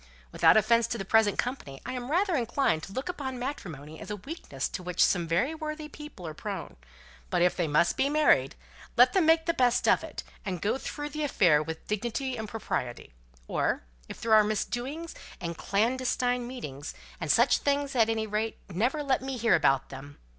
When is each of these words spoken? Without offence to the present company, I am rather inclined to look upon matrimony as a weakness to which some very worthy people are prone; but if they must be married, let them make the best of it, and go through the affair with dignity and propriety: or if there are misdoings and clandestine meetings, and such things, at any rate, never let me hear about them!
Without 0.31 0.57
offence 0.57 0.87
to 0.87 0.97
the 0.97 1.05
present 1.05 1.37
company, 1.37 1.79
I 1.85 1.93
am 1.93 2.09
rather 2.09 2.35
inclined 2.35 2.81
to 2.85 2.91
look 2.91 3.07
upon 3.07 3.37
matrimony 3.37 3.99
as 3.99 4.09
a 4.09 4.15
weakness 4.15 4.67
to 4.69 4.81
which 4.81 5.05
some 5.05 5.27
very 5.27 5.53
worthy 5.53 5.87
people 5.89 6.25
are 6.25 6.33
prone; 6.33 6.75
but 7.29 7.43
if 7.43 7.55
they 7.55 7.67
must 7.67 7.97
be 7.97 8.09
married, 8.09 8.55
let 8.97 9.13
them 9.13 9.27
make 9.27 9.45
the 9.45 9.53
best 9.53 9.87
of 9.87 10.03
it, 10.03 10.23
and 10.43 10.59
go 10.59 10.79
through 10.79 11.09
the 11.09 11.21
affair 11.23 11.61
with 11.61 11.85
dignity 11.85 12.35
and 12.35 12.49
propriety: 12.49 13.13
or 13.47 13.83
if 14.09 14.19
there 14.19 14.33
are 14.33 14.43
misdoings 14.43 15.13
and 15.39 15.59
clandestine 15.59 16.47
meetings, 16.47 16.95
and 17.19 17.29
such 17.31 17.59
things, 17.59 17.95
at 17.95 18.09
any 18.09 18.25
rate, 18.25 18.57
never 18.71 19.03
let 19.03 19.21
me 19.21 19.37
hear 19.37 19.53
about 19.53 19.89
them! 19.89 20.17